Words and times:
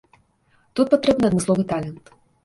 Тут 0.79 0.87
патрэбны 0.93 1.29
адмысловы 1.31 1.63
талент. 1.73 2.03